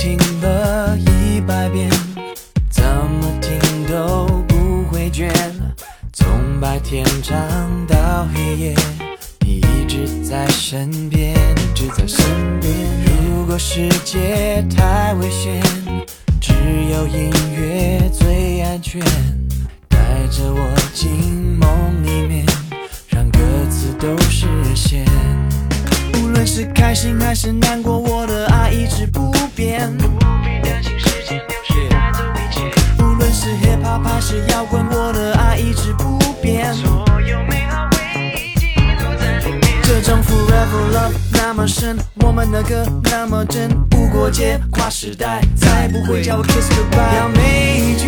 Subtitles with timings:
[0.00, 1.86] 听了一百遍，
[2.70, 5.30] 怎么听都不会倦。
[6.10, 7.36] 从白天唱
[7.86, 8.74] 到黑夜，
[9.40, 12.24] 你一直在身边，一直在身
[12.60, 12.72] 边。
[13.28, 15.62] 如果世界太危险，
[16.40, 16.54] 只
[16.90, 19.02] 有音乐最安全。
[19.86, 19.98] 带
[20.30, 21.10] 着我进
[21.58, 22.46] 梦里面，
[23.10, 23.38] 让歌
[23.68, 25.09] 词都实现。
[26.40, 29.94] 无论是开心还是难过，我的爱一直不变。
[29.98, 32.62] 不必担心时间流逝带走一切。
[33.04, 36.72] 无论是 hip hop 还是摇滚，我的爱一直不变。
[36.72, 39.82] 所有美好回忆记录在里面。
[39.82, 47.18] 这种 forever love 那么深，我们的歌那么真，无国界，跨时代，再不会叫我 kiss goodbye。
[47.18, 48.06] 要每一句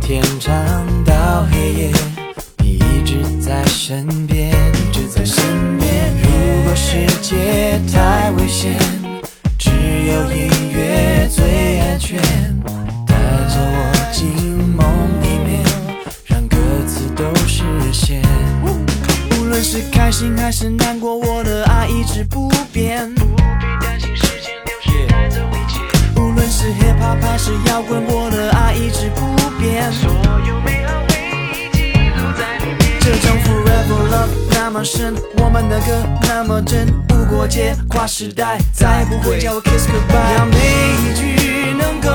[0.00, 1.92] 天长到黑夜，
[2.58, 6.12] 你一直在身边，一直在身边。
[6.20, 8.76] 如果世界太危险，
[9.56, 12.18] 只有音乐最安全。
[13.06, 13.14] 带
[13.48, 14.26] 着我进
[14.58, 14.84] 梦
[15.22, 15.62] 里面，
[16.26, 18.22] 让歌词都实现。
[19.38, 23.14] 无论是开心还是难过，我的爱一直不变。
[27.42, 29.90] 是摇滚，我的爱一直不变。
[29.90, 30.10] 所
[30.46, 31.14] 有美好回
[31.54, 33.00] 忆记录在里面。
[33.00, 40.36] 这种 forever love 那么深，我们的歌那么真，无国界，跨时代，再不会叫我 kiss goodbye。
[40.36, 40.58] 要每
[41.00, 42.10] 一句能够